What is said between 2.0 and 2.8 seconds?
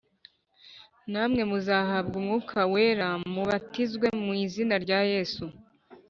umwuka